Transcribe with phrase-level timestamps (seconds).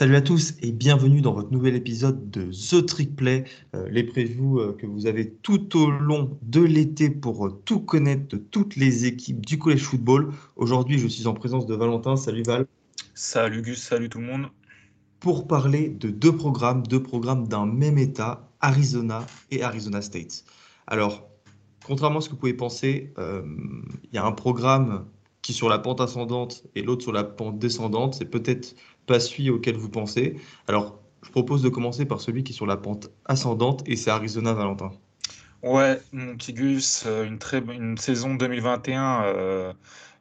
[0.00, 3.44] Salut à tous et bienvenue dans votre nouvel épisode de The Trick Play,
[3.74, 7.80] euh, les previews euh, que vous avez tout au long de l'été pour euh, tout
[7.80, 10.32] connaître de toutes les équipes du collège football.
[10.56, 12.16] Aujourd'hui, je suis en présence de Valentin.
[12.16, 12.66] Salut Val.
[13.12, 14.46] Salut Gus, salut tout le monde.
[15.18, 20.46] Pour parler de deux programmes, deux programmes d'un même état, Arizona et Arizona State.
[20.86, 21.28] Alors,
[21.84, 25.04] contrairement à ce que vous pouvez penser, il y a un programme
[25.42, 28.14] qui est sur la pente ascendante et l'autre sur la pente descendante.
[28.14, 28.74] C'est peut-être
[29.10, 30.36] pas celui auquel vous pensez.
[30.68, 34.08] Alors, je propose de commencer par celui qui est sur la pente ascendante et c'est
[34.10, 34.92] Arizona Valentin.
[35.64, 39.72] Ouais, mon petit Gus, euh, une, très, une saison 2021 euh,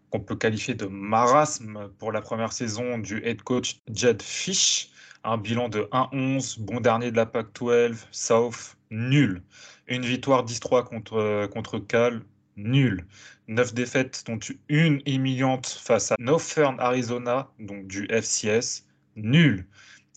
[0.09, 4.89] qu'on peut qualifier de marasme pour la première saison du head coach Jed Fish.
[5.23, 9.43] Un bilan de 1-11, bon dernier de la PAC-12, South, nul.
[9.87, 12.23] Une victoire 10-3 contre, contre Cal,
[12.63, 13.05] nul.
[13.47, 18.85] Neuf défaites, dont une humiliante face à Northern Arizona, donc du FCS,
[19.15, 19.65] nul.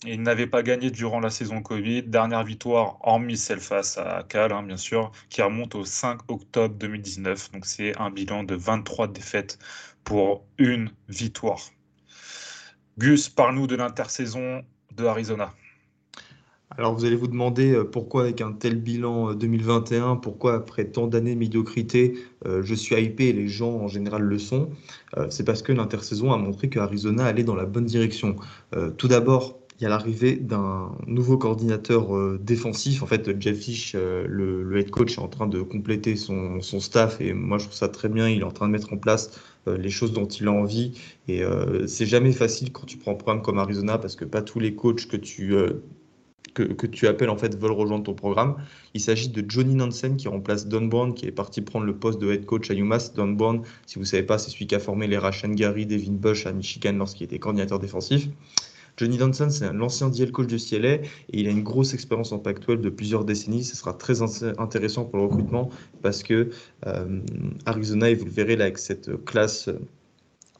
[0.05, 2.03] Il n'avait pas gagné durant la saison Covid.
[2.03, 6.75] Dernière victoire, hormis celle face à Cal, hein, bien sûr, qui remonte au 5 octobre
[6.75, 7.51] 2019.
[7.51, 9.57] Donc c'est un bilan de 23 défaites
[10.03, 11.59] pour une victoire.
[12.97, 14.63] Gus, parle-nous de l'intersaison
[14.93, 15.53] de Arizona.
[16.77, 20.85] Alors vous allez vous demander euh, pourquoi avec un tel bilan 2021, euh, pourquoi après
[20.85, 22.15] tant d'années de médiocrité,
[22.47, 24.69] euh, je suis hypé et les gens en général le sont.
[25.29, 28.35] c'est parce que l'intersaison a montré que Arizona allait dans la bonne direction.
[28.97, 33.03] tout d'abord, il y a l'arrivée d'un nouveau coordinateur défensif.
[33.03, 37.21] En fait, Jeff Fish, le, head coach, est en train de compléter son, son, staff
[37.21, 38.27] et moi je trouve ça très bien.
[38.27, 40.99] Il est en train de mettre en place les choses dont il a envie.
[41.27, 41.43] Et
[41.85, 44.73] c'est jamais facile quand tu prends un programme comme Arizona parce que pas tous les
[44.73, 45.53] coachs que tu
[46.53, 48.55] que, tu appelles en fait veulent rejoindre ton programme.
[48.93, 52.19] Il s'agit de Johnny Nansen qui remplace Don Brown qui est parti prendre le poste
[52.19, 53.13] de head coach à UMass.
[53.13, 55.85] Don Brown, si vous ne savez pas, c'est celui qui a formé les Rashan Gary,
[55.85, 58.29] Devin Bush à Michigan lorsqu'il était coordinateur défensif.
[58.97, 62.37] Johnny Nansen, c'est l'ancien DL coach de CLA et il a une grosse expérience en
[62.37, 63.63] Pac-12 de plusieurs décennies.
[63.63, 65.71] Ce sera très intéressant pour le recrutement
[66.03, 66.51] parce que
[66.85, 67.19] euh,
[67.65, 69.69] Arizona, et vous le verrez là avec cette classe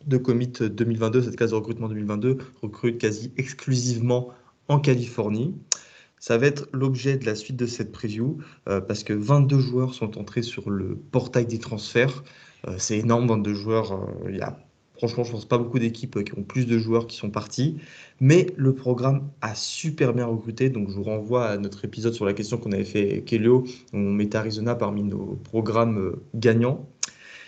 [0.07, 4.29] de commit 2022, cette classe de recrutement 2022, recrute quasi exclusivement
[4.67, 5.53] en Californie.
[6.23, 8.37] Ça va être l'objet de la suite de cette preview
[8.69, 12.23] euh, parce que 22 joueurs sont entrés sur le portail des transferts.
[12.65, 13.91] Euh, c'est énorme, 22 joueurs.
[13.91, 14.57] Euh, il y a,
[14.95, 17.77] franchement, je pense pas beaucoup d'équipes qui ont plus de joueurs qui sont partis.
[18.21, 20.69] Mais le programme a super bien recruté.
[20.69, 23.65] Donc, je vous renvoie à notre épisode sur la question qu'on avait fait Kelio.
[23.91, 26.87] On met Arizona parmi nos programmes gagnants.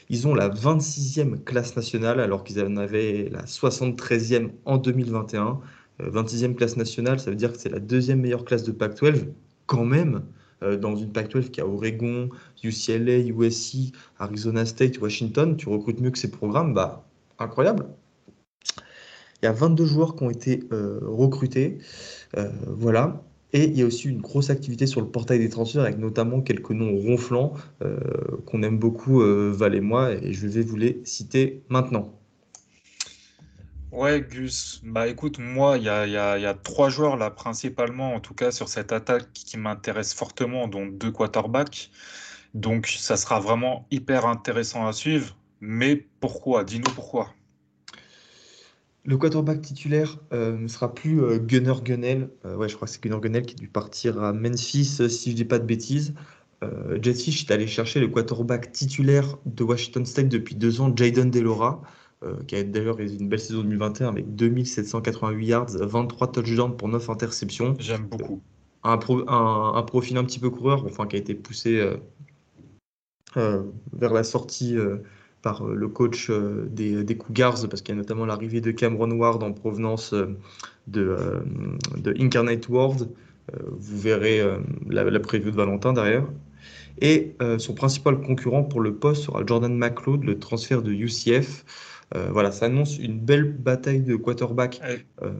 [0.09, 5.62] Ils ont la 26e classe nationale alors qu'ils en avaient la 73e en 2021.
[6.00, 9.28] 26e euh, classe nationale, ça veut dire que c'est la deuxième meilleure classe de Pac-12,
[9.66, 10.24] quand même,
[10.64, 12.30] euh, dans une Pac-12 qui a Oregon,
[12.64, 17.06] UCLA, USC, Arizona State, Washington, tu recrutes mieux que ces programmes, bah
[17.40, 17.88] incroyable.
[19.42, 21.80] Il y a 22 joueurs qui ont été euh, recrutés,
[22.68, 23.24] voilà.
[23.54, 26.42] Et il y a aussi une grosse activité sur le portail des transferts avec notamment
[26.42, 27.54] quelques noms ronflants
[28.46, 32.12] qu'on aime beaucoup, Val et moi, et je vais vous les citer maintenant.
[33.96, 34.82] Ouais, Gus.
[34.84, 38.92] Bah écoute, moi, il y a, trois joueurs là, principalement, en tout cas, sur cette
[38.92, 41.92] attaque qui m'intéressent fortement, dont deux quarterbacks.
[42.54, 45.38] Donc, ça sera vraiment hyper intéressant à suivre.
[45.62, 46.66] Mais pourquoi?
[46.66, 47.34] Dis-nous pourquoi.
[49.06, 52.30] Le quarterback titulaire euh, ne sera plus euh, Gunner Gunnell.
[52.44, 55.32] Euh, ouais, je crois que c'est Gunner Gunnell qui a dû partir à Memphis, si
[55.32, 56.14] je dis pas de bêtises.
[57.04, 61.82] Fish est allé chercher le quarterback titulaire de Washington State depuis deux ans, Jaden Delora.
[62.24, 67.09] Euh, qui a d'ailleurs une belle saison 2021 avec 2788 yards, 23 touchdowns pour 9
[67.09, 67.76] interceptions.
[67.78, 68.42] J'aime beaucoup.
[68.84, 71.98] Un, un, profil un petit peu coureur, enfin, qui a été poussé euh,
[73.36, 74.78] euh, vers la sortie
[75.41, 79.44] par le coach des, des, Cougars, parce qu'il y a notamment l'arrivée de Cameron Ward
[79.44, 80.14] en provenance
[80.88, 81.17] de,
[81.97, 83.09] de Incarnate World.
[83.53, 84.41] vous verrez
[84.88, 86.26] la, la preview de Valentin derrière.
[87.02, 91.66] Et son principal concurrent pour le poste sera Jordan McLeod, le transfert de UCF.
[92.13, 94.81] Euh, voilà, ça annonce une belle bataille de quarterback.
[95.22, 95.34] Euh,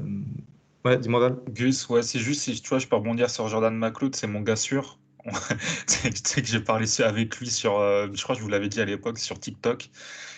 [0.84, 1.38] ouais, dis-moi Val.
[1.50, 4.42] Gus, ouais, c'est juste si tu vois, je peux rebondir sur Jordan McLeod, c'est mon
[4.42, 5.00] gars sûr.
[5.88, 8.70] tu sais que j'ai parlé avec lui sur, euh, je crois que je vous l'avais
[8.70, 9.90] dit à l'époque, sur TikTok.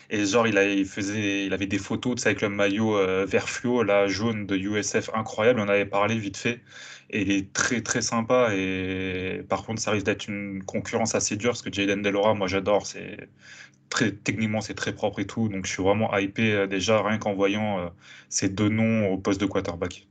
[0.09, 2.97] Et genre, il, a, il, faisait, il avait des photos tu sais, avec le maillot
[2.97, 5.59] euh, vert fluo, là, jaune de USF, incroyable.
[5.59, 6.61] On avait parlé vite fait.
[7.09, 8.53] Et il est très, très sympa.
[8.55, 12.47] Et par contre, ça risque d'être une concurrence assez dure parce que Jaden Delora, moi,
[12.47, 12.85] j'adore.
[12.87, 13.29] C'est
[13.89, 15.49] très, techniquement, c'est très propre et tout.
[15.49, 17.91] Donc, je suis vraiment hypé euh, déjà, rien qu'en voyant
[18.29, 20.07] ces deux noms au poste de quarterback.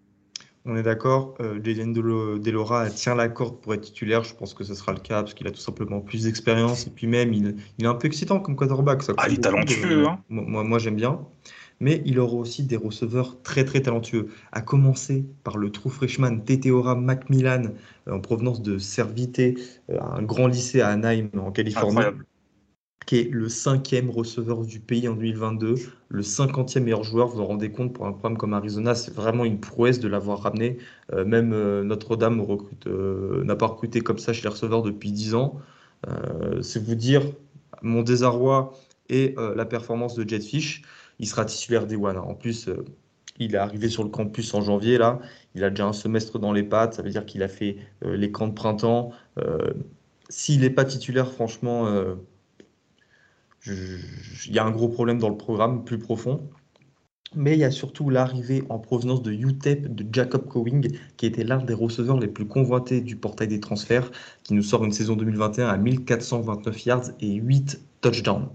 [0.68, 4.24] On est d'accord, euh, Jaden Delora tient la corde pour être titulaire.
[4.24, 6.88] Je pense que ce sera le cas parce qu'il a tout simplement plus d'expérience.
[6.88, 9.04] Et puis même, il, est un peu excitant comme quarterback.
[9.04, 10.08] Ça ah, il est talentueux.
[10.08, 10.18] Hein.
[10.28, 11.20] moi, moi j'aime bien.
[11.78, 14.28] Mais il aura aussi des receveurs très très talentueux.
[14.50, 17.72] À commencer par le true freshman Teteora Macmillan
[18.08, 19.56] euh, en provenance de Servité,
[19.90, 21.90] euh, un grand lycée à Anaheim en Californie.
[21.90, 22.26] Incroyable
[23.06, 25.76] qui est le cinquième receveur du pays en 2022,
[26.08, 27.28] le cinquantième meilleur joueur.
[27.28, 30.40] Vous vous rendez compte, pour un programme comme Arizona, c'est vraiment une prouesse de l'avoir
[30.40, 30.78] ramené.
[31.12, 32.44] Euh, même euh, Notre-Dame
[32.86, 35.60] euh, n'a pas recruté comme ça chez les receveurs depuis 10 ans.
[36.60, 37.22] c'est vous dire
[37.82, 38.72] mon désarroi
[39.08, 40.82] et la performance de Jetfish.
[41.18, 42.18] Il sera titulaire des One.
[42.18, 42.68] En plus,
[43.38, 45.20] il est arrivé sur le campus en janvier, là.
[45.54, 46.94] Il a déjà un semestre dans les pattes.
[46.94, 49.12] Ça veut dire qu'il a fait les camps de printemps.
[50.28, 51.86] S'il n'est pas titulaire, franchement
[53.66, 56.48] il y a un gros problème dans le programme plus profond.
[57.34, 61.44] Mais il y a surtout l'arrivée en provenance de UTEP de Jacob Cowing, qui était
[61.44, 64.10] l'un des receveurs les plus convoités du portail des transferts,
[64.44, 68.48] qui nous sort une saison 2021 à 1429 yards et 8 touchdowns.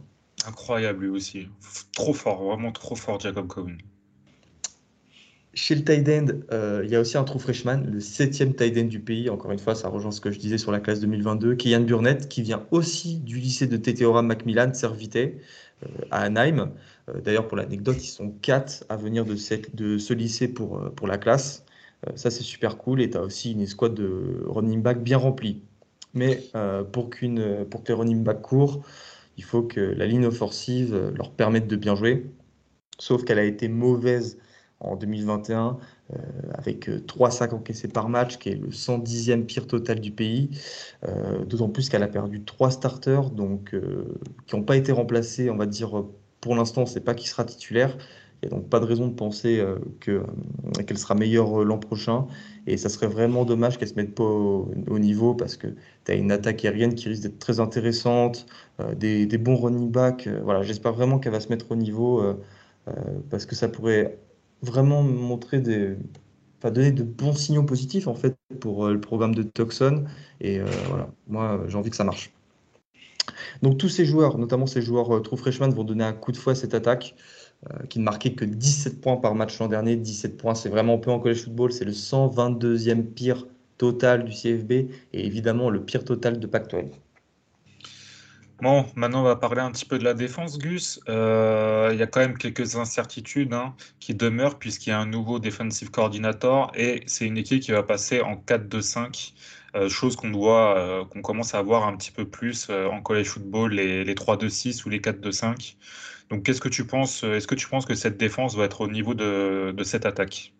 [0.47, 1.47] Incroyable lui aussi.
[1.93, 3.77] Trop fort, vraiment trop fort Jacob Cowing.
[5.53, 8.77] Chez le tight end, euh, il y a aussi un true freshman, le septième tight
[8.77, 9.29] end du pays.
[9.29, 11.55] Encore une fois, ça rejoint ce que je disais sur la classe 2022.
[11.55, 15.41] Kian Burnett, qui vient aussi du lycée de Teteora Macmillan, Servité,
[15.83, 16.71] euh, à Anaheim.
[17.09, 21.17] Euh, d'ailleurs, pour l'anecdote, ils sont quatre à venir de, ce lycée pour, pour la
[21.17, 21.65] classe.
[22.15, 23.01] ça, c'est super cool.
[23.01, 25.63] Et tu as aussi une escouade de running back bien remplie.
[26.13, 26.43] Mais
[26.93, 28.83] pour, qu'une, pour que les running backs courent,
[29.37, 32.25] il faut que la ligne offensive leur permette de bien jouer.
[32.99, 34.37] Sauf qu'elle a été mauvaise
[34.81, 35.77] en 2021
[36.13, 36.17] euh,
[36.53, 40.49] avec 3 euh, sacs encaissés par match, qui est le 110e pire total du pays.
[41.07, 43.75] Euh, d'autant plus qu'elle a perdu 3 starters donc,
[44.47, 46.03] qui n'ont pas été remplacés, on va dire,
[46.41, 47.97] pour l'instant, sait pas qui sera titulaire.
[48.43, 49.63] Il n'y a donc pas de raison de penser
[49.99, 52.25] qu'elle sera meilleure l'an prochain.
[52.65, 55.67] Et ça serait vraiment dommage qu'elle ne se mette pas au, niveau parce que
[56.05, 58.47] tu as une attaque aérienne qui risque d'être très intéressante,
[58.97, 60.27] des, des, bons running backs.
[60.43, 62.23] voilà, J'espère vraiment qu'elle va se mettre au niveau
[63.29, 64.17] parce que ça pourrait
[64.61, 65.97] vraiment montrer des,
[66.59, 70.05] enfin, donner de bons signaux positifs en fait pour euh, le programme de Tucson.
[70.39, 72.31] Et euh, voilà, moi j'ai envie que ça marche.
[73.61, 76.37] Donc tous ces joueurs, notamment ces joueurs euh, true freshman, vont donner un coup de
[76.37, 77.15] fouet à cette attaque
[77.89, 79.95] qui ne marquait que 17 points par match l'an dernier.
[79.95, 81.71] 17 points, c'est vraiment peu en college football.
[81.71, 83.45] C'est le 122e pire
[83.77, 86.89] total du CFB et évidemment le pire total de Pac-12.
[88.61, 90.99] Bon, maintenant on va parler un petit peu de la défense, Gus.
[91.09, 95.07] Euh, il y a quand même quelques incertitudes hein, qui demeurent puisqu'il y a un
[95.07, 99.33] nouveau defensive coordinator et c'est une équipe qui va passer en 4-2-5,
[99.75, 103.29] euh, chose qu'on doit, euh, qu'on commence à voir un petit peu plus en college
[103.29, 105.75] football, les, les 3-2-6 ou les 4-2-5.
[106.29, 108.87] Donc qu'est-ce que tu penses Est-ce que tu penses que cette défense va être au
[108.87, 110.53] niveau de cette attaque?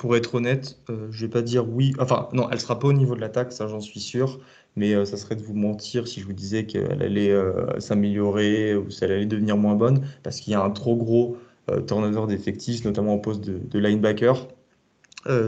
[0.00, 1.92] Pour être honnête, je vais pas dire oui.
[1.98, 4.40] Enfin, non, elle sera pas au niveau de l'attaque, ça j'en suis sûr
[4.76, 8.76] mais euh, ça serait de vous mentir si je vous disais qu'elle allait euh, s'améliorer
[8.76, 11.36] ou si elle allait devenir moins bonne, parce qu'il y a un trop gros
[11.70, 14.48] euh, turnover d'effectifs, notamment au poste de, linebacker.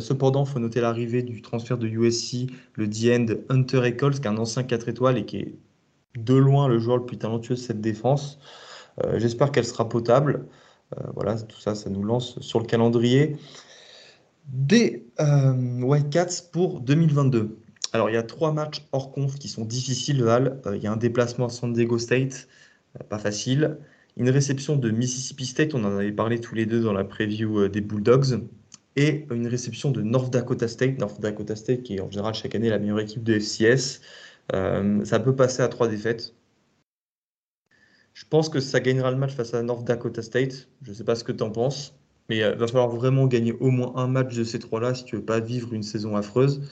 [0.01, 4.39] cependant, faut noter l'arrivée du transfert de USC, le D-end Hunter Eccles, qui est un
[4.39, 5.55] ancien 4 étoiles et qui est
[6.17, 8.39] de loin le joueur le plus talentueux de cette défense.
[9.17, 10.45] J'espère qu'elle sera potable.
[11.15, 13.37] voilà, tout ça, ça nous lance sur le calendrier
[14.47, 17.59] des White pour 2022.
[17.93, 20.61] Alors, il y a trois matchs hors conf qui sont difficiles, Val.
[20.67, 22.49] Euh, il y a un déplacement à San Diego State,
[22.99, 23.79] euh, pas facile.
[24.17, 27.61] Une réception de Mississippi State, on en avait parlé tous les deux dans la preview
[27.61, 28.49] euh, des Bulldogs.
[28.97, 30.99] Et une réception de North Dakota State.
[30.99, 34.01] North Dakota State, qui est en général chaque année la meilleure équipe de FCS.
[35.05, 36.35] ça peut passer à trois défaites.
[38.13, 40.69] Je pense que ça gagnera le match face à North Dakota State.
[40.83, 41.95] Je ne sais pas ce que tu en penses.
[42.29, 45.17] Mais il va falloir vraiment gagner au moins un match de ces trois-là si tu
[45.17, 46.63] veux pas vivre une saison affreuse.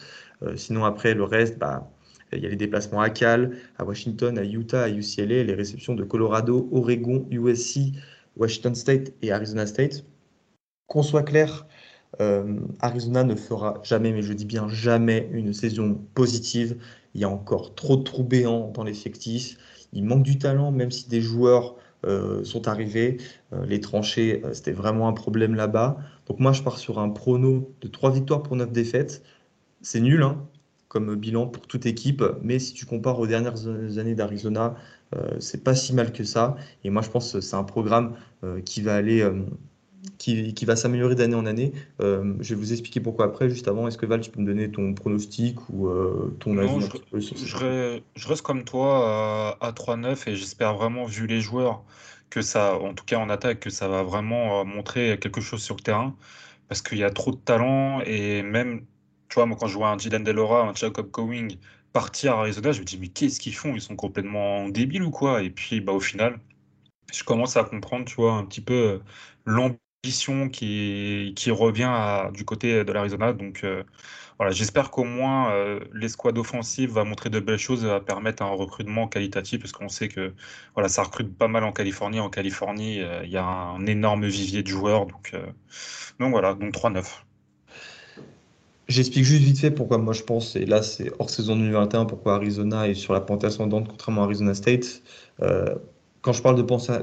[0.42, 1.90] Euh, sinon, après, le reste, bah,
[2.32, 5.94] il y a les déplacements à Cal, à Washington, à Utah, à UCLA, les réceptions
[5.94, 7.92] de Colorado, Oregon, USC,
[8.36, 10.04] Washington State et Arizona State.
[10.86, 11.66] Qu'on soit clair,
[12.20, 16.76] euh, Arizona ne fera jamais, mais je dis bien jamais, une saison positive.
[17.14, 19.56] Il y a encore trop de trous béants dans l'effectif.
[19.92, 23.18] Il manque du talent, même si des joueurs euh, sont arrivés.
[23.66, 25.98] les tranchées, c'était vraiment un problème là-bas.
[26.26, 29.22] Donc moi, je pars sur un prono de 3 victoires pour 9 défaites
[29.82, 30.46] c'est nul, hein,
[30.88, 34.74] comme bilan pour toute équipe, mais si tu compares aux dernières années d'Arizona,
[35.38, 36.56] c'est pas si mal que ça.
[36.84, 38.14] Et moi, je pense que c'est un programme
[38.64, 39.28] qui va aller
[40.18, 41.72] qui, va s'améliorer d'année en année.
[42.00, 43.48] Euh, je vais vous expliquer pourquoi après.
[43.48, 46.86] Juste avant, est-ce que Val, tu peux me donner ton pronostic ou euh, ton avis
[47.14, 51.82] je, reste comme toi à, 3-9 et j'espère vraiment, vu les joueurs,
[52.30, 55.62] que ça, en tout cas en attaque, que ça va vraiment euh, montrer quelque chose
[55.62, 56.16] sur le terrain.
[56.68, 58.84] Parce qu'il y a trop de talent et même,
[59.28, 61.56] tu vois, moi quand je vois un Dylan Delora, un Jacob Cowing
[61.92, 63.74] partir à Arizona, je me dis, mais qu'est-ce qu'ils font?
[63.74, 65.42] Ils sont complètement débiles ou quoi?
[65.42, 66.38] Et puis, bah, au final,
[67.12, 69.00] je commence à comprendre, tu vois, un petit peu
[69.46, 73.32] l'ambition qui, qui revient du côté de l'Arizona.
[73.32, 73.82] Donc euh,
[74.38, 78.50] voilà, j'espère qu'au moins euh, l'escouade offensive va montrer de belles choses va permettre un
[78.50, 80.32] recrutement qualitatif parce qu'on sait que
[80.74, 82.20] voilà, ça recrute pas mal en Californie.
[82.20, 85.06] En Californie, euh, il y a un énorme vivier de joueurs.
[85.06, 85.34] Donc,
[86.18, 87.04] donc voilà, donc 3-9.
[88.88, 92.34] J'explique juste vite fait pourquoi moi je pense, et là c'est hors saison 2021, pourquoi
[92.34, 95.02] Arizona est sur la pente ascendante contrairement à Arizona State
[96.22, 96.62] quand je parle de,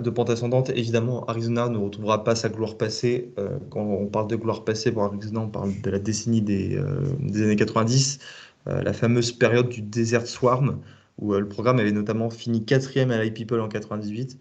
[0.09, 3.33] pente ascendante, évidemment, Arizona ne retrouvera pas sa gloire passée.
[3.39, 6.75] Euh, quand on parle de gloire passée pour Arizona, on parle de la décennie des,
[6.77, 8.19] euh, années 90,
[8.67, 10.81] euh, la fameuse période du Desert Swarm,
[11.17, 14.37] où le programme avait notamment fini quatrième à l'I-People en 98.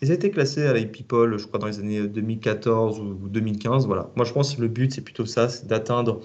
[0.00, 3.86] ils étaient classés à l'I-People, je crois, dans les années 2014 ou 2015.
[3.86, 4.10] Voilà.
[4.16, 6.20] Moi, je pense que le but, c'est plutôt ça, c'est d'atteindre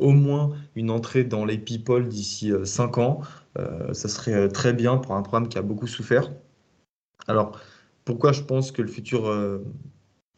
[0.00, 3.22] au moins une entrée dans les People d'ici 5 ans.
[3.92, 6.30] ça serait très bien pour un programme qui a beaucoup souffert.
[7.28, 7.60] Alors,
[8.04, 9.58] pourquoi je pense que le futur euh,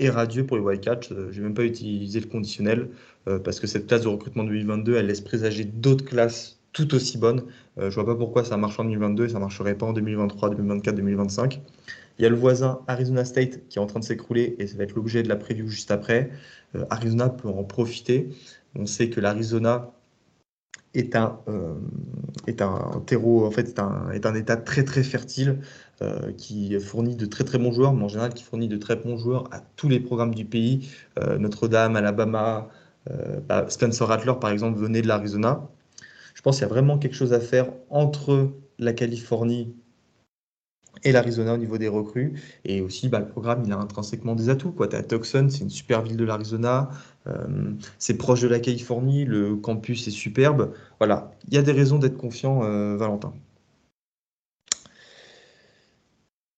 [0.00, 2.90] est radieux pour les Wildcats euh, Je n'ai même pas utilisé le conditionnel
[3.28, 7.18] euh, parce que cette classe de recrutement 2022, elle laisse présager d'autres classes tout aussi
[7.18, 7.42] bonnes.
[7.78, 9.92] je ne vois pas pourquoi ça marche en 2022 et ça ne marcherait pas en
[9.92, 11.61] 2023, 2024, 2025.
[12.18, 14.76] Il y a le voisin Arizona State qui est en train de s'écrouler et ça
[14.76, 16.30] va être l'objet de la preview juste après.
[16.90, 18.28] Arizona peut en profiter.
[18.76, 19.90] On sait que l'Arizona
[20.94, 21.38] est un,
[22.47, 25.59] est un terreau, en fait, est un, est un état très très fertile
[26.02, 28.97] euh, qui fournit de très très bons joueurs, mais en général qui fournit de très
[28.97, 30.88] bons joueurs à tous les programmes du pays.
[31.18, 32.68] Euh, Notre-Dame, Alabama,
[33.11, 35.68] euh, bah, Spencer Rattler par exemple venait de l'Arizona.
[36.35, 39.75] Je pense qu'il y a vraiment quelque chose à faire entre la Californie
[41.04, 42.40] et l'Arizona au niveau des recrues.
[42.64, 44.75] Et aussi, bah, le programme, il a intrinsèquement des atouts.
[44.88, 46.90] Tu as Tucson, c'est une super ville de l'Arizona.
[47.98, 49.24] C'est proche de la Californie.
[49.24, 50.74] Le campus est superbe.
[50.98, 52.60] Voilà, il y a des raisons d'être confiant,
[52.96, 53.32] Valentin.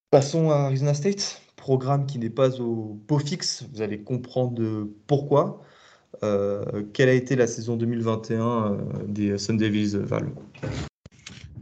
[0.09, 3.65] Passons à Arizona State, programme qui n'est pas au pot fixe.
[3.73, 5.63] Vous allez comprendre pourquoi.
[6.21, 8.77] Euh, quelle a été la saison 2021 euh,
[9.07, 10.29] des Sun Devils, Val?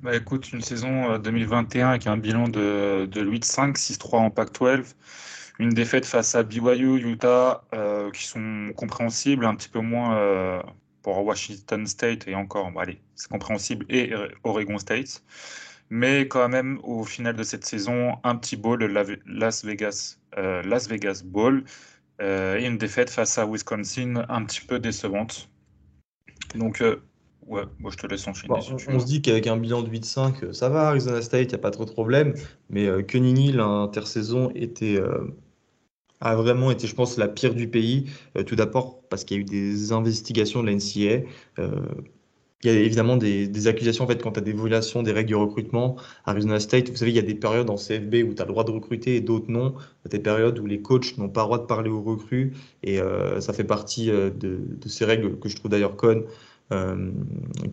[0.02, 4.96] Bah écoute, une saison 2021 euh, avec un bilan de, de 8-5, 6-3 en Pac-12.
[5.62, 7.64] Une défaite face à BYU, Utah,
[8.14, 10.64] qui sont compréhensibles, un petit peu moins
[11.04, 14.12] pour Washington State et encore, allez, c'est compréhensible, et
[14.44, 15.24] Oregon State
[15.92, 20.64] mais quand même au final de cette saison, un petit bowl, le Las Vegas, euh,
[20.64, 21.66] Las Vegas Bowl,
[22.22, 25.50] euh, et une défaite face à Wisconsin un petit peu décevante.
[26.56, 27.02] Donc, euh,
[27.46, 28.54] ouais, moi je te laisse enchaîner.
[28.88, 31.58] on, se dit qu'avec un bilan de 8-5, ça va, Arizona State, il n'y a
[31.58, 32.36] pas trop de problème,
[32.70, 34.98] mais Kenny l'intersaison était
[36.22, 38.10] a vraiment été, je pense, la pire du pays.
[38.46, 41.26] tout d'abord parce qu'il y a eu des investigations de la NCA
[42.64, 45.36] il y a évidemment des, accusations en fait quant à des violations des règles de
[45.36, 45.96] recrutement.
[46.26, 48.52] Arizona State, vous savez, il y a des périodes en CFB où tu as le
[48.52, 49.76] droit de recruter et d'autres non.
[50.10, 53.42] Des périodes où les coachs n'ont pas le droit de parler aux recrues et euh,
[53.42, 56.24] ça fait partie euh, de, ces règles que je trouve d'ailleurs connes
[56.72, 57.12] euh,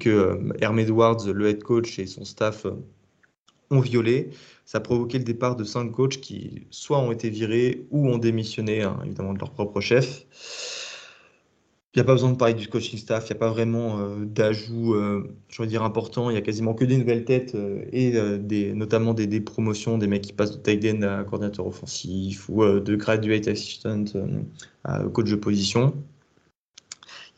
[0.00, 2.66] que Herm Edwards, le head coach et son staff
[3.70, 4.30] ont violé.
[4.64, 8.18] Ça a provoqué le départ de cinq coachs qui soit ont été virés ou ont
[8.18, 10.26] démissionné, hein, évidemment, de leur propre chef.
[11.94, 13.98] Il n'y a pas besoin de parler du coaching staff, il n'y a pas vraiment
[13.98, 16.28] euh, d'ajout, euh, je dire, important.
[16.28, 20.06] Il n'y a quasiment que des nouvelles têtes euh, et des, notamment des, promotions, des
[20.06, 24.04] mecs qui passent de tight end à coordinateur offensif ou de graduate assistant
[24.84, 25.94] à coach de position.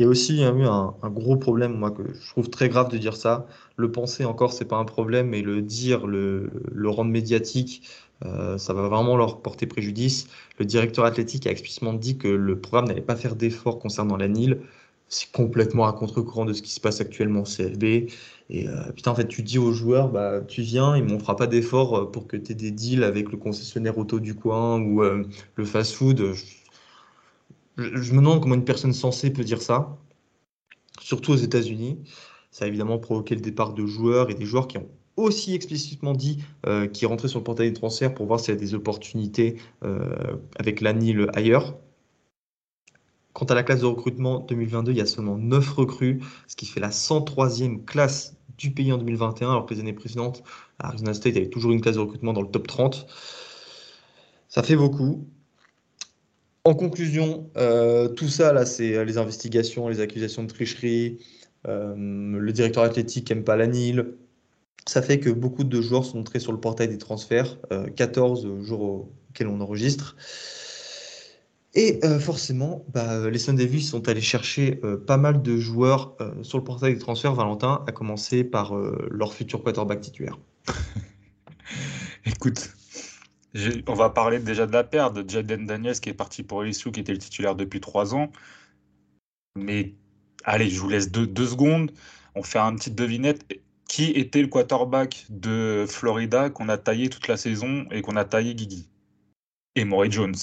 [0.00, 2.96] Il y a aussi eu un, gros problème, moi, que je trouve très grave de
[2.96, 3.46] dire ça.
[3.76, 6.50] Le penser encore, c'est pas un problème, mais le dire, le,
[6.86, 7.86] rendre médiatique,
[8.24, 10.26] euh, ça va vraiment leur porter préjudice.
[10.58, 14.28] Le directeur athlétique a explicitement dit que le programme n'allait pas faire d'efforts concernant la
[14.28, 14.62] NIL.
[15.10, 17.84] C'est complètement à contre-courant de ce qui se passe actuellement au CFB.
[17.84, 21.36] Et euh, putain, en fait, tu dis aux joueurs, bah, tu viens, et on fera
[21.36, 24.80] pas d'efforts euh, pour que tu aies des deals avec le concessionnaire auto du coin
[24.80, 26.32] ou le fast-food.
[27.82, 29.98] Me demande comment une personne sensée peut dire ça,
[31.00, 31.98] surtout aux États-Unis.
[32.50, 36.12] Ça a évidemment provoqué le départ de joueurs et des joueurs qui ont aussi explicitement
[36.12, 38.74] dit euh, qu'il rentrait sur le portail de transfert pour voir s'il y a des
[38.74, 41.76] opportunités euh, avec l'ANIL ailleurs.
[43.32, 46.66] Quant à la classe de recrutement 2022, il y a seulement 9 recrues, ce qui
[46.66, 50.42] fait la 103e classe du pays en 2021, alors que les années précédentes,
[50.78, 53.06] Arizona State avait toujours une classe de recrutement dans le top 30.
[54.48, 55.26] Ça fait beaucoup.
[56.64, 61.18] En conclusion, euh, tout ça, là, c'est les investigations, les accusations de tricherie,
[61.66, 64.14] euh, le directeur athlétique n'aime pas la NIL.
[64.86, 67.58] Ça fait que beaucoup de joueurs sont entrés sur le portail des transferts,
[67.96, 70.16] 14 euh, jours auxquels on enregistre.
[71.72, 76.64] Et forcément, bah, les Sun Devils sont allés chercher pas mal de joueurs sur le
[76.64, 80.36] portail des transferts, Valentin, à commencer par leur futur quarterback titulaire.
[82.26, 82.70] Écoute,
[83.86, 86.92] on va parler déjà de la perte de Jaden Daniels qui est parti pour LSU,
[86.92, 88.30] qui était le titulaire depuis trois ans.
[89.56, 89.94] Mais
[90.44, 91.92] allez, je vous laisse deux, secondes.
[92.34, 93.44] On fait un petite devinette.
[93.88, 98.24] Qui était le quarterback de Florida qu'on a taillé toute la saison et qu'on a
[98.24, 98.88] taillé Guigui
[99.74, 100.36] Et Jones.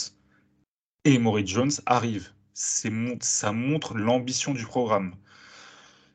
[1.05, 2.31] Et Jones arrive.
[2.53, 5.15] Ça montre l'ambition du programme.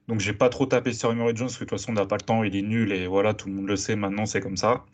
[0.09, 2.05] Donc j'ai pas trop tapé sur Maury Jones, parce que de toute façon on n'a
[2.05, 4.41] pas le temps, il est nul et voilà, tout le monde le sait maintenant, c'est
[4.41, 4.85] comme ça.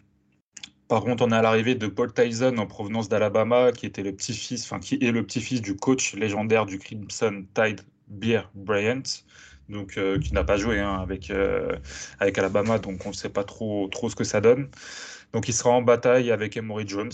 [0.89, 4.65] Par contre, on à l'arrivée de Paul Tyson en provenance d'Alabama, qui était le petit-fils,
[4.65, 9.03] enfin qui est le petit-fils du coach légendaire du Crimson Tide, Beer Bryant,
[9.71, 11.79] euh, qui n'a pas joué hein, avec euh,
[12.21, 14.71] avec Alabama, donc on ne sait pas trop trop ce que ça donne.
[15.33, 17.13] Donc il sera en bataille avec Emory Jones.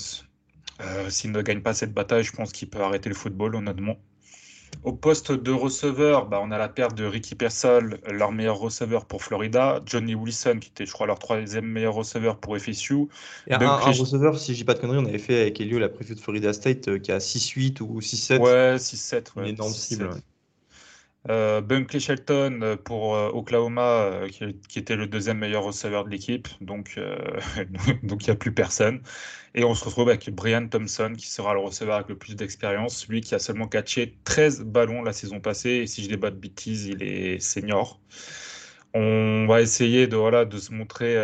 [0.80, 3.96] Euh, s'il ne gagne pas cette bataille, je pense qu'il peut arrêter le football, honnêtement.
[4.82, 9.06] Au poste de receveur, bah, on a la perte de Ricky Persol, leur meilleur receveur
[9.06, 9.80] pour Florida.
[9.86, 13.08] Johnny Wilson, qui était, je crois, leur troisième meilleur receveur pour FSU.
[13.46, 15.88] Et un, receveur, si je dis pas de conneries, on avait fait avec Elio la
[15.88, 18.40] préfète de Florida State, euh, qui a 6-8 ou 6-7.
[18.40, 19.32] Ouais, 6-7.
[19.36, 20.10] Ouais, une énorme cible.
[21.30, 26.48] Euh, Bunkley Shelton euh, pour euh, Oklahoma, qui, était le deuxième meilleur receveur de l'équipe,
[26.60, 27.00] donc
[28.02, 29.00] donc il n'y a plus personne.
[29.54, 33.08] Et on se retrouve avec Brian Thompson, qui sera le receveur avec le plus d'expérience,
[33.08, 36.36] lui qui a seulement catché 13 ballons la saison passée, et si je débat de
[36.36, 38.00] bêtises, il est senior.
[38.92, 41.16] On va essayer de, voilà, de se montrer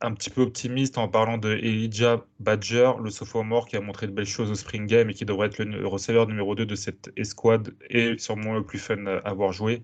[0.00, 4.12] un petit peu optimiste en parlant de Elijah Badger, le sophomore qui a montré de
[4.12, 7.10] belles choses au Spring Game et qui devrait être le receveur numéro 2 de cette
[7.16, 9.82] escouade et sûrement le plus fun à avoir joué.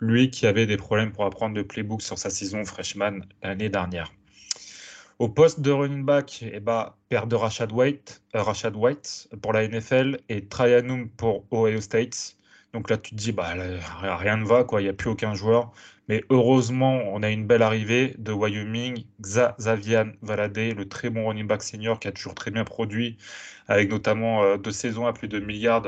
[0.00, 4.12] Lui qui avait des problèmes pour apprendre le playbook sur sa saison freshman l'année dernière.
[5.18, 9.66] Au poste de running back, eh ben, de Rashad White, euh, Rashad White pour la
[9.66, 12.36] NFL et Tryanum pour Ohio State.
[12.72, 13.54] Donc là, tu te dis, bah,
[14.02, 14.66] rien ne va.
[14.72, 15.72] Il n'y a plus aucun joueur.
[16.08, 21.46] Mais heureusement, on a une belle arrivée de Wyoming, Xavier Valadé, le très bon running
[21.46, 23.18] back senior qui a toujours très bien produit,
[23.68, 25.82] avec notamment euh, deux saisons à plus de milliards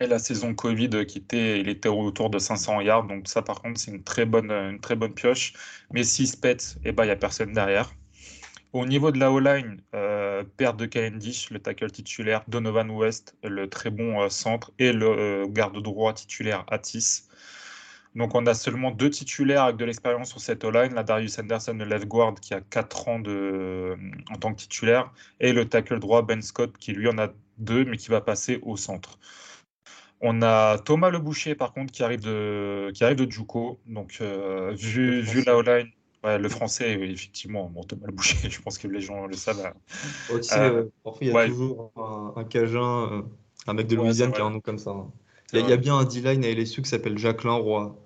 [0.00, 3.06] et la saison Covid qui était, il était autour de 500 yards.
[3.06, 4.80] Donc ça, par contre, c'est une très bonne,
[5.14, 5.52] pioche.
[5.92, 7.90] Mais s'il se pète, eh ben, il n'y a personne derrière.
[8.74, 13.70] Au niveau de la O-line, euh, perte de Cavendish, le tackle titulaire, Donovan West, le
[13.70, 17.28] très bon euh, centre, et le garde droit titulaire Atis.
[18.16, 21.74] Donc on a seulement deux titulaires avec de l'expérience sur cette O-line, la Darius Anderson,
[21.74, 23.96] le left guard qui a 4 ans de,
[24.32, 27.84] en tant que titulaire, et le tackle droit Ben Scott qui lui en a deux
[27.84, 29.20] mais qui va passer au centre.
[30.20, 34.18] On a Thomas Le Boucher par contre qui arrive de, qui arrive de Juco, donc
[34.20, 35.90] euh, vu, vu la O-line,
[36.24, 39.66] le français, effectivement, bon, Thomas Boucher, je pense que les gens le savent.
[39.66, 40.40] Hein.
[40.56, 40.84] Euh,
[41.20, 41.92] il y a toujours
[42.36, 43.22] un, Cajun, euh,
[43.66, 44.90] un mec de Louisiane qui a un nom comme ça.
[44.90, 45.10] Hein.
[45.52, 47.96] Il y, a bien un D-line à LSU qui s'appelle Jacqueline Roy.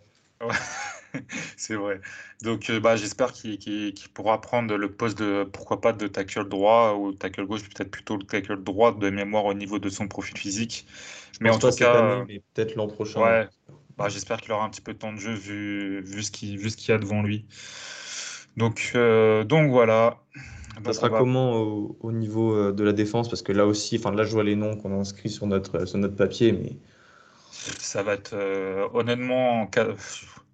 [1.57, 2.00] c'est vrai.
[2.42, 6.94] Donc, euh, bah, j'espère qu'il pourra prendre le poste de, pourquoi pas, de tackle droit
[6.98, 10.37] ou tackle gauche, peut-être plutôt le tackle droit de mémoire au niveau de son profil
[10.37, 10.87] physique.
[11.40, 13.22] mais en tout cas, peut-être l'an prochain.
[13.22, 13.48] Ouais,
[13.96, 16.59] bah, j'espère qu'il aura un petit peu de temps de jeu vu, vu ce qu'il
[16.88, 17.46] y a devant lui.
[18.59, 20.18] Donc, euh, donc voilà.
[20.85, 21.53] ça sera comment
[22.01, 23.29] au, niveau euh, de la défense?
[23.29, 25.87] Parce que là aussi, enfin là je vois les noms qu'on a inscrits sur notre,
[25.87, 26.77] sur notre papier, mais
[27.53, 29.68] ça va être euh, honnêtement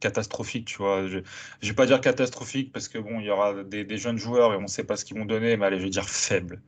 [0.04, 1.06] catastrophique, tu vois.
[1.08, 1.22] Je ne
[1.62, 4.62] vais pas dire catastrophique parce que bon, il y aura des, jeunes joueurs et on
[4.62, 6.60] ne sait pas ce qu'ils vont donner, mais allez, je vais dire faible.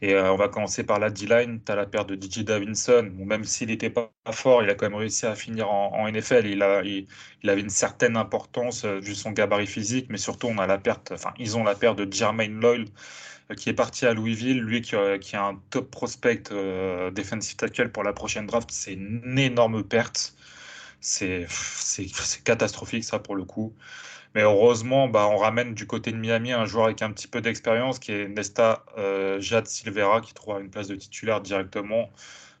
[0.00, 1.60] Et euh, on va commencer par la D-line.
[1.64, 3.08] Tu as la paire de DJ Davinson.
[3.24, 6.46] même s'il n'était pas fort, il a quand même réussi à finir en, NFL.
[6.46, 7.06] Il, a, il,
[7.48, 11.12] avait une certaine importance euh, vu son gabarit physique, mais surtout, on a la perte,
[11.12, 12.86] enfin, ils ont la paire de Jermaine Loyal
[13.50, 17.90] euh, qui est parti à Louisville, lui qui, a, un top prospect euh, defensive tackle
[17.90, 20.34] pour la prochaine draft, c'est une énorme perte.
[21.02, 21.46] C'est
[22.44, 23.74] catastrophique ça pour le coup.
[24.34, 27.40] Mais heureusement, bah, on ramène du côté de Miami un joueur avec un petit peu
[27.42, 32.10] d'expérience qui est Nesta euh, Jade Silvera qui trouvera une place de titulaire directement.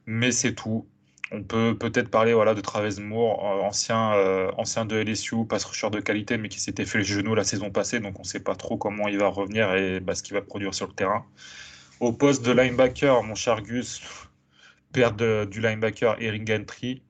[0.06, 0.86] Mais c'est tout.
[1.30, 5.88] On peut peut-être parler de Travis Moore, euh, ancien, euh, ancien de LSU, pass rusher
[5.90, 8.40] de qualité, mais qui s'était fait le genou la saison passée, donc on ne sait
[8.40, 11.24] pas trop comment il va revenir et bah, ce qu'il va produire sur le terrain.
[12.00, 14.02] Au poste de linebacker, mon cher Gus,
[14.92, 17.02] perdre du linebacker Eric Gantry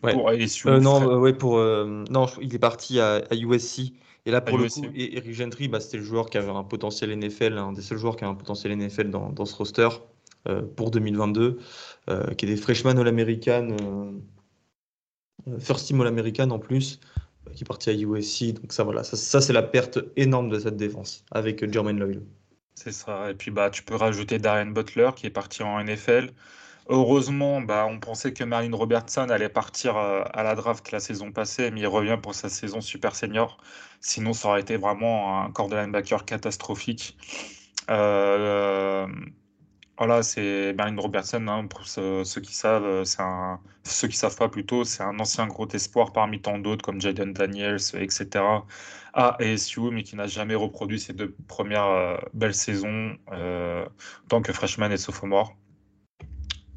[0.00, 3.92] pour euh, non, ouais, pour non, il est parti à, USC.
[4.26, 7.16] Et là, pour le coup, Eric Gentry, bah, c'était le joueur qui avait un potentiel
[7.16, 9.88] NFL, un des seuls joueurs qui a un potentiel NFL dans, dans ce roster
[10.76, 11.58] pour 2022,
[12.36, 13.76] qui est des freshman All-American,
[15.58, 17.00] first team All-American en plus
[17.54, 18.54] qui est parti à USC.
[18.54, 22.22] Donc ça, voilà, ça, c'est la perte énorme de cette défense avec Jermaine Lloyd.
[22.74, 23.30] C'est ça.
[23.30, 26.30] Et puis bah, tu peux rajouter Darren Butler qui est parti en NFL.
[26.86, 31.32] Heureusement, bah, on pensait que Marlene Robertson allait partir euh, à la draft la saison
[31.32, 33.56] passée, mais il revient pour sa saison super senior.
[34.00, 37.16] Sinon, ça aurait été vraiment un corps de linebacker catastrophique.
[37.90, 39.06] Euh,
[39.98, 44.48] voilà, c'est Marlene Robertson, hein, pour ceux, qui savent, euh, c'est un, qui savent pas
[44.50, 48.66] plutôt, c'est un ancien gros espoir parmi tant d'autres comme Jaden Daniels, etc.
[49.14, 53.16] à ASU, mais qui n'a jamais reproduit ses deux premières belles saisons
[54.28, 55.56] tant que freshman et sophomore.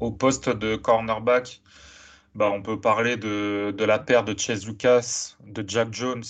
[0.00, 1.60] Au poste de cornerback,
[2.34, 6.24] bah, on peut parler de, de la paire de Chase Lucas, de Jack Jones,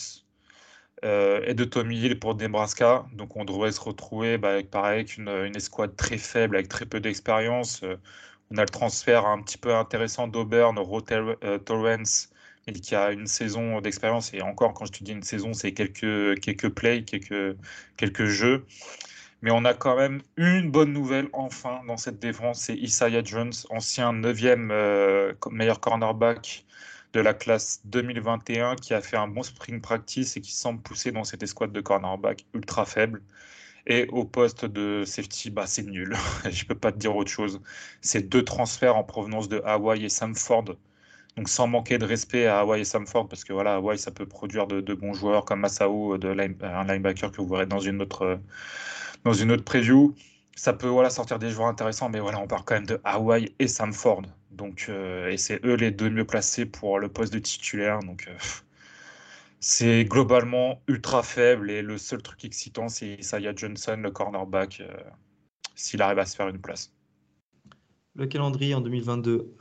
[1.04, 3.06] euh, et de Tommy Hill pour Nebraska.
[3.12, 6.86] Donc on devrait se retrouver bah, avec pareil une, une, escouade très faible, avec très
[6.86, 7.82] peu d'expérience.
[7.84, 7.96] Euh,
[8.50, 12.30] on a le transfert un petit peu intéressant d'Auburn, Rotel euh, Torrance,
[12.82, 14.34] qui a une saison d'expérience.
[14.34, 17.56] Et encore, quand je te dis une saison, c'est quelques, quelques plays, quelques,
[17.96, 18.66] quelques jeux.
[19.42, 23.52] Mais on a quand même une bonne nouvelle enfin dans cette défense, c'est Isaiah Jones,
[23.70, 26.64] ancien 9e meilleur cornerback
[27.12, 31.12] de la classe 2021 qui a fait un bon spring practice et qui semble pousser
[31.12, 33.22] dans cette escouade de cornerback ultra faible.
[33.86, 36.14] Et au poste de safety, bah, c'est nul.
[36.50, 37.60] Je peux pas te dire autre chose.
[38.02, 40.76] C'est deux transferts en provenance de Hawaii et Samford.
[41.36, 44.26] Donc sans manquer de respect à Hawaii et Samford, parce que voilà, Hawaii, ça peut
[44.26, 48.40] produire de, bons joueurs comme Masao, de un linebacker que vous verrez dans une autre,
[49.24, 50.14] dans une autre preview.
[50.56, 53.54] Ça peut voilà, sortir des joueurs intéressants, mais voilà, on parle quand même de Hawaii
[53.58, 54.22] et Samford.
[54.50, 58.00] Donc, euh, et c'est eux les deux mieux placés pour le poste de titulaire.
[58.00, 58.34] Donc, euh,
[59.60, 61.70] c'est globalement ultra faible.
[61.70, 64.92] Et le seul truc excitant, c'est Isaiah Johnson, le cornerback, euh,
[65.76, 66.92] s'il arrive à se faire une place.
[68.16, 69.54] Le calendrier en 2022,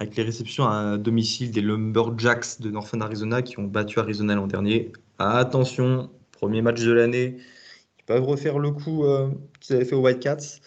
[0.00, 4.48] avec les réceptions à domicile des Lumberjacks de Northern Arizona qui ont battu Arizona l'an
[4.48, 4.90] dernier.
[5.20, 7.36] Attention, premier match de l'année.
[8.02, 9.04] Ils peuvent refaire le coup
[9.60, 10.62] qu'ils avaient fait aux Whitecasts.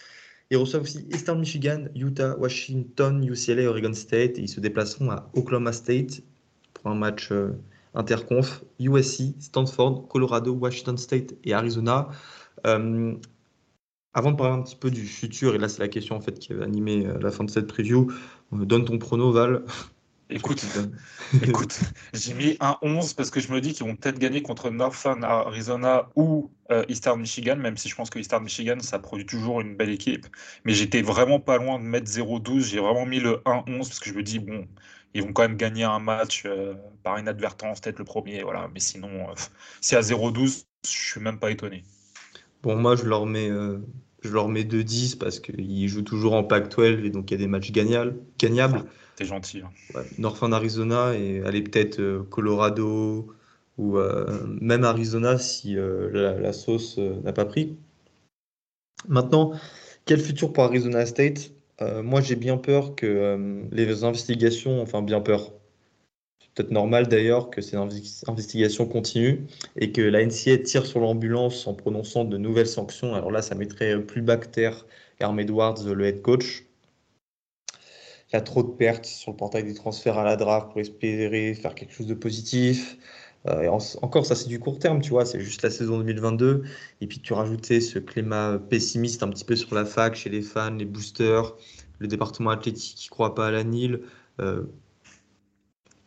[0.50, 4.38] Ils reçoivent aussi Eastern Michigan, Utah, Washington, UCLA, Oregon State.
[4.38, 6.22] Ils se déplaceront à Oklahoma State
[6.74, 7.58] pour un match euh,
[7.94, 8.62] interconf.
[8.78, 12.08] USC, Stanford, Colorado, Washington State et Arizona.
[12.66, 13.14] Euh,
[14.14, 16.38] avant de parler un petit peu du futur, et là c'est la question en fait
[16.38, 18.10] qui va animer euh, la fin de cette preview,
[18.52, 19.64] donne ton prono Val.
[20.28, 21.80] Écoute,
[22.14, 25.22] j'ai mis un 11 parce que je me dis qu'ils vont peut-être gagner contre Northern
[25.22, 29.60] Arizona ou euh, Eastern Michigan, même si je pense que Eastern Michigan, ça produit toujours
[29.60, 30.26] une belle équipe.
[30.64, 32.70] Mais j'étais vraiment pas loin de mettre 0-12.
[32.70, 34.66] J'ai vraiment mis le 1-11 parce que je me dis, bon,
[35.14, 38.42] ils vont quand même gagner un match euh, par inadvertance, peut-être le premier.
[38.42, 38.68] Voilà.
[38.74, 39.34] Mais sinon, euh,
[39.80, 41.84] si à 0-12, je suis même pas étonné.
[42.64, 43.48] Bon, moi, je leur mets,
[44.22, 47.38] je leur mets 2-10 parce qu'ils jouent toujours en Pac-12 et donc il y a
[47.38, 48.16] des matchs gagnables.
[49.16, 49.62] T'es gentil.
[49.62, 50.02] Hein.
[50.18, 53.34] Northern Arizona et aller peut-être euh, Colorado
[53.78, 57.76] ou euh, même Arizona si euh, la, sauce n'a pas pris.
[59.08, 59.52] Maintenant,
[60.04, 61.50] quel futur pour Arizona State?
[62.02, 65.52] Moi, j'ai bien peur que les investigations, enfin bien peur,
[66.40, 69.44] c'est peut-être normal d'ailleurs que ces investigations continuent
[69.76, 73.14] et que la NCA tire sur l'ambulance en prononçant de nouvelles sanctions.
[73.14, 74.86] Alors là, ça mettrait plus bactère
[75.20, 76.64] Herm Edwards, le head coach.
[78.40, 81.92] Trop de pertes sur le portail des transferts à la draft pour espérer faire quelque
[81.92, 82.98] chose de positif.
[83.48, 83.68] Euh,
[84.02, 86.64] encore, ça c'est du court terme, tu vois, c'est juste la saison 2022.
[87.00, 90.42] Et puis tu rajoutais ce climat pessimiste un petit peu sur la fac, chez les
[90.42, 91.54] fans, les boosters,
[91.98, 94.00] le département athlétique qui ne croit pas à la NIL.
[94.40, 94.64] Euh,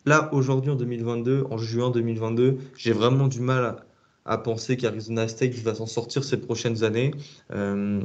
[0.05, 3.85] là, aujourd'hui en 2022, en juin 2022, j'ai vraiment du mal
[4.25, 7.11] à, penser qu'Arizona State va s'en sortir ces prochaines années.
[7.51, 8.01] Euh,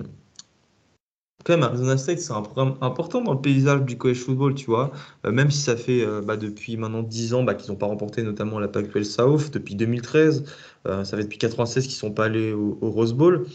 [1.44, 4.66] quand même, Arizona State, c'est un programme important dans le paysage du college football, tu
[4.66, 4.92] vois.
[5.26, 7.86] Euh, même si ça fait euh, bah, depuis maintenant 10 ans bah, qu'ils n'ont pas
[7.86, 10.44] remporté notamment la Pac-12 South, depuis 2013.
[10.86, 13.46] Euh, ça fait depuis 96 qu'ils ne sont pas allés au, Rose Bowl.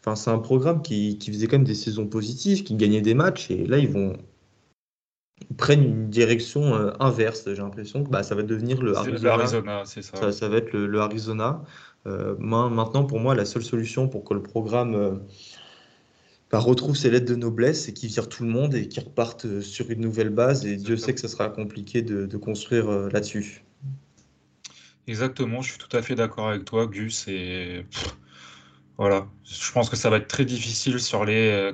[0.00, 3.50] Enfin, c'est un programme qui, faisait quand même des saisons positives, qui gagnait des matchs.
[3.50, 4.12] Et là, ils vont
[5.56, 7.44] prennent une direction inverse.
[7.46, 9.82] J'ai l'impression que bah, ça va devenir le Arizona.
[9.84, 10.32] c'est ça.
[10.32, 10.48] ça.
[10.48, 11.62] va être le, Arizona.
[12.04, 15.20] maintenant, pour moi, la seule solution pour que le programme
[16.52, 19.46] bah, retrouve ses lettres de noblesse et qui vire tout le monde et qui repartent
[19.46, 20.66] euh, sur une nouvelle base.
[20.66, 23.64] Et Dieu sait que ça sera compliqué de, construire euh, là-dessus.
[25.06, 27.26] Exactement, je suis tout à fait d'accord avec toi, Gus.
[27.26, 27.86] Et
[28.98, 31.72] voilà, je pense que ça va être très difficile sur les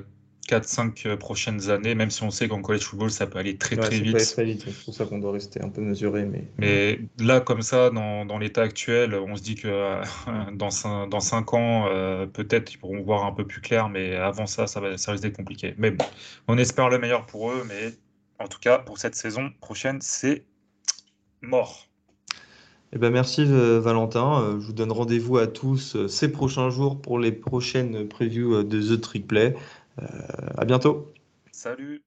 [0.49, 3.83] 4-5 prochaines années, même si on sait qu'en college football, ça peut aller très Ouais,
[3.83, 4.17] très ça peut vite.
[4.17, 4.65] aller très vite.
[4.65, 6.25] C'est pour ça qu'on doit rester un peu mesuré.
[6.25, 10.03] Mais, Mais là, comme ça, dans, dans l'état actuel, on se dit que euh,
[10.55, 14.17] dans 5, dans cinq ans, euh, peut-être ils pourront voir un peu plus clair, mais
[14.17, 15.75] avant ça, ça, va, ça risque d'être compliqué.
[15.79, 16.07] Mais bon,
[16.49, 17.93] on espère le meilleur pour eux, mais
[18.39, 20.45] en tout cas, pour cette saison prochaine, c'est
[21.43, 21.89] mort.
[22.95, 24.41] Eh ben merci euh, Valentin.
[24.41, 28.55] Euh, je vous donne rendez-vous à tous euh, ces prochains jours pour les prochaines previews
[28.55, 29.55] euh, de The Trick Play.
[30.03, 30.07] Euh,
[30.57, 31.13] à bientôt.
[31.53, 32.03] Salut!